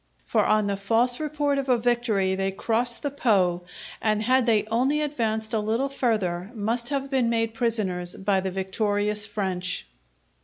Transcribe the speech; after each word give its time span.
For 0.25 0.43
on 0.43 0.65
the 0.65 0.77
false 0.77 1.19
report 1.19 1.59
of 1.59 1.69
a 1.69 1.77
victory 1.77 2.33
they 2.33 2.49
crossed 2.51 3.03
the 3.03 3.11
Po, 3.11 3.65
and 4.01 4.23
had 4.23 4.47
they 4.47 4.63
only 4.71 4.99
advanced 5.01 5.53
a 5.53 5.59
little 5.59 5.89
further 5.89 6.49
must 6.55 6.89
have 6.89 7.11
been 7.11 7.29
made 7.29 7.53
prisoners 7.53 8.15
by 8.15 8.39
the 8.39 8.49
victorious 8.49 9.27
French. 9.27 9.85